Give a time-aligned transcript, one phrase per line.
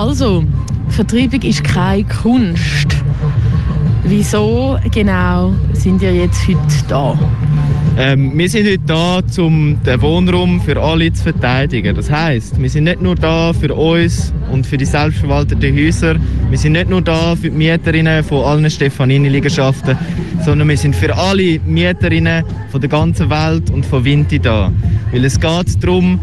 [0.00, 0.42] Also,
[0.88, 2.86] Vertreibung ist keine Kunst.
[4.02, 7.18] Wieso genau sind ihr jetzt heute da?
[7.98, 11.94] Ähm, wir sind heute da, um den Wohnraum für alle zu verteidigen.
[11.94, 16.16] Das heißt, wir sind nicht nur da für uns und für die selbstverwalteten Häuser,
[16.48, 19.98] wir sind nicht nur da für die Mieterinnen von allen Stefanini-Liegenschaften,
[20.42, 22.42] sondern wir sind für alle Mieterinnen
[22.72, 24.72] von der ganzen Welt und von Vinti da.
[25.12, 26.18] Weil es geht darum,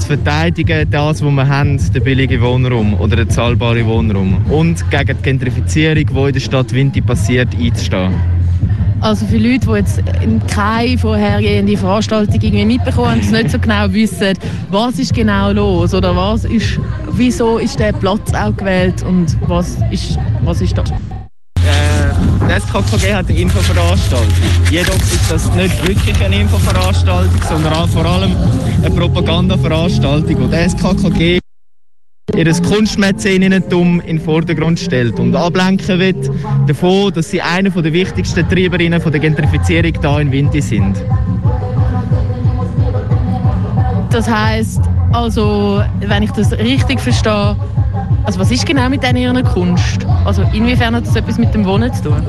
[0.00, 4.44] zu verteidigen, das, was wir haben, den billigen Wohnraum oder den zahlbaren Wohnraum.
[4.50, 8.14] Und gegen die Gentrifizierung, die in der Stadt Vinti passiert, einzustehen.
[9.00, 10.02] Also für Leute, die jetzt
[10.48, 14.34] keine vorhergehende Veranstaltung irgendwie mitbekommen und nicht so genau wissen,
[14.70, 16.78] was ist genau los oder was ist,
[17.12, 20.92] wieso ist der Platz auch gewählt und was ist, was ist das?
[22.50, 24.28] Äh, das KKG hat eine Infoveranstaltung.
[24.70, 28.36] Jedoch ist das nicht wirklich eine Infoveranstaltung, sondern vor allem
[28.82, 30.36] eine Propagandaveranstaltung.
[30.36, 31.38] Und das KKG
[32.36, 36.30] ihr Kunstmäzeninnentum in den Vordergrund stellt und ablenken wird
[36.66, 40.96] davon, dass sie eine der wichtigsten Treiberinnen der Gentrifizierung hier in Winti sind.
[44.10, 44.80] Das heißt,
[45.12, 47.56] also, wenn ich das richtig verstehe,
[48.24, 50.06] also was ist genau mit ihrer Kunst?
[50.24, 52.22] Also inwiefern hat das etwas mit dem Wohnen zu tun?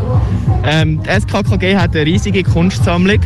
[0.64, 3.20] Ähm, die SKKG hat eine riesige Kunstsammlung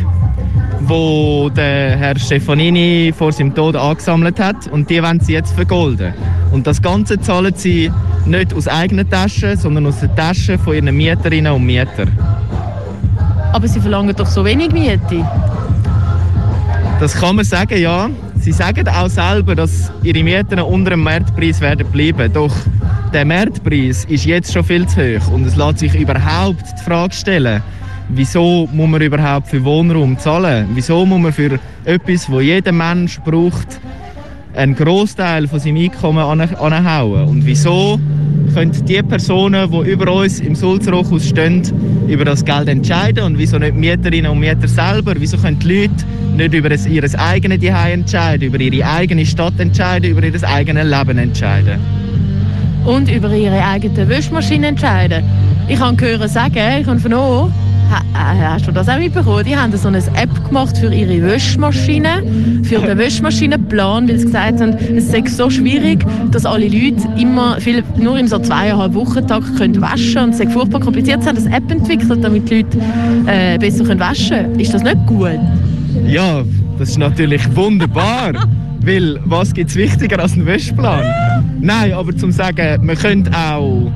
[0.80, 6.14] wo der Herr Stefanini vor seinem Tod angesammelt hat und die wollen sie jetzt vergolden.
[6.52, 7.90] Und das Ganze zahlen sie
[8.24, 12.10] nicht aus eigenen Taschen, sondern aus den Taschen von ihren Mieterinnen und Mietern.
[13.52, 15.26] Aber sie verlangen doch so wenig Miete.
[17.00, 18.08] Das kann man sagen, ja.
[18.46, 22.32] Sie sagen auch selber, dass ihre Mieten unter dem Marktpreis werden bleiben.
[22.32, 22.54] Doch
[23.12, 27.12] der Marktpreis ist jetzt schon viel zu hoch und es lässt sich überhaupt die Frage
[27.12, 27.60] stellen,
[28.08, 30.68] wieso muss man überhaupt für Wohnraum zahlen?
[30.74, 33.80] Wieso muss man für etwas, wo jeder Mensch braucht,
[34.54, 37.24] einen Großteil von seinem Einkommen anhauen?
[37.24, 37.98] Und wieso
[38.56, 41.60] können die Personen, die über uns im Sulzrochhaus stehen,
[42.08, 45.12] über das Geld entscheiden und wieso nicht Mieterinnen und Mieter selber?
[45.18, 50.10] Wieso können die Leute nicht über ihr eigenes Zuhause entscheiden, über ihre eigene Stadt entscheiden,
[50.10, 51.78] über ihr eigenes Leben entscheiden?
[52.86, 55.22] Und über ihre eigene Wäschmaschine entscheiden.
[55.68, 57.52] Ich habe gehört sagen, ich habe vernommen,
[58.14, 59.44] Hast du das auch mitbekommen?
[59.44, 62.22] Die haben so eine App gemacht für ihre Wäschmaschine,
[62.64, 67.60] für den Wäschmaschinenplan, weil sie gesagt haben, es sei so schwierig, dass alle Leute immer
[67.60, 71.22] viel, nur in so zweieinhalb Wochen Tag können waschen und es sei furchtbar kompliziert.
[71.22, 72.78] Sie haben eine App entwickelt, damit die Leute
[73.26, 74.60] äh, besser können waschen können.
[74.60, 75.38] Ist das nicht gut?
[76.06, 76.42] Ja,
[76.78, 78.32] das ist natürlich wunderbar.
[78.86, 81.04] weil was gibt es wichtiger als einen Wäschplan?
[81.60, 83.90] Nein, aber zum sagen, man könnte auch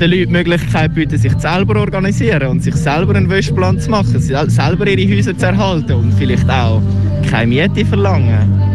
[0.00, 3.90] den Leuten die Möglichkeit bieten, sich selber zu organisieren und sich selber einen Wäschplan zu
[3.90, 6.82] machen, selber ihre Häuser zu erhalten und vielleicht auch
[7.30, 8.66] keine Miete verlangen.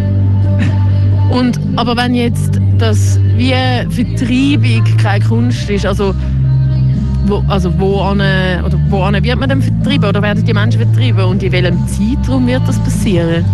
[1.32, 3.54] Und, aber wenn jetzt das wie
[3.90, 6.14] Vertreibung keine Kunst ist, also
[7.26, 10.82] wo, also wo, an, oder wo an wird man denn vertrieben oder werden die Menschen
[10.82, 13.46] vertrieben und in welchem Zeitraum wird das passieren?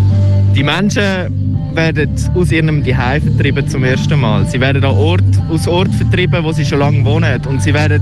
[0.56, 4.46] Die Menschen werden aus ihrem Zuhause vertrieben zum ersten Mal.
[4.48, 7.42] Sie werden an Ort, aus Ort vertrieben, wo sie schon lange wohnen.
[7.46, 8.02] Und sie werden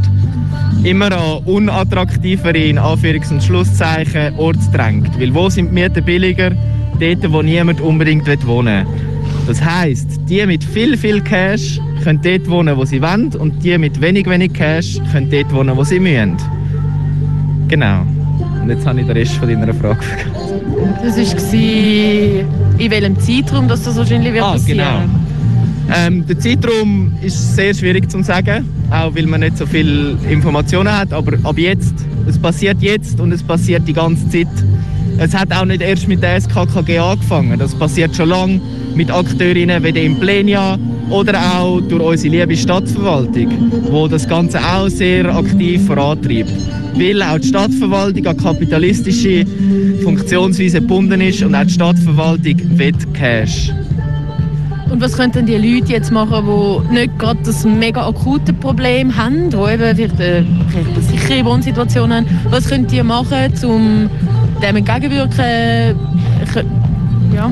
[0.83, 5.19] immer an unattraktivere, in Anführungs- und Schlusszeichen, Orte drängt.
[5.19, 6.51] Weil wo sind die Mieten billiger?
[6.99, 8.93] Dort, wo niemand unbedingt wohnen will.
[9.47, 13.77] Das heisst, die mit viel, viel Cash können dort wohnen, wo sie wollen und die
[13.77, 16.37] mit wenig, wenig Cash können dort wohnen, wo sie müssen.
[17.67, 18.05] Genau.
[18.65, 20.31] Und jetzt habe ich den Rest von deiner Frage vergessen.
[21.03, 24.79] Das war in welchem Zeitraum dass das wahrscheinlich wird ah, passieren?
[24.79, 25.95] Genau.
[25.95, 30.91] Ähm, der Zeitraum ist sehr schwierig zu sagen, auch weil man nicht so viele Informationen
[30.91, 31.13] hat.
[31.13, 31.93] Aber ab jetzt,
[32.27, 34.47] es passiert jetzt und es passiert die ganze Zeit.
[35.19, 37.59] Es hat auch nicht erst mit der SKKG angefangen.
[37.59, 38.59] Das passiert schon lange
[38.95, 44.87] mit Akteurinnen wie dem Plenia oder auch durch unsere liebe Stadtverwaltung, wo das Ganze auch
[44.87, 46.51] sehr aktiv vorantreibt.
[46.95, 49.45] Weil auch die Stadtverwaltung an kapitalistische
[50.03, 53.71] Funktionsweise gebunden ist und auch die Stadtverwaltung will Cash.
[54.89, 59.49] Und was könnten die Leute jetzt machen, die nicht gerade das mega akute Problem haben,
[59.49, 62.25] die eben vielleicht eine, eine sichere Wohnsituation haben?
[62.49, 64.09] Was können die machen, um
[64.61, 65.99] dem entgegenwirken?
[67.35, 67.51] Ja.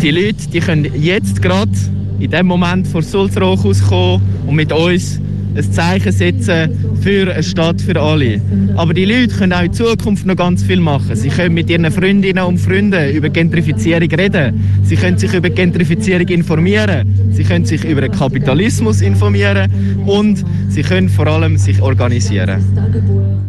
[0.00, 1.72] Die Leute die können jetzt gerade
[2.18, 5.20] in dem Moment vor Sulzrochhaus kommen und mit uns
[5.56, 6.70] ein Zeichen setzen
[7.00, 8.40] für eine Stadt für alle.
[8.76, 11.14] Aber die Leute können auch in Zukunft noch ganz viel machen.
[11.14, 14.60] Sie können mit ihren Freundinnen und Freunden über Gentrifizierung reden.
[14.82, 17.32] Sie können sich über Gentrifizierung informieren.
[17.32, 19.70] Sie können sich über den Kapitalismus informieren
[20.06, 23.44] und sie können vor allem sich organisieren.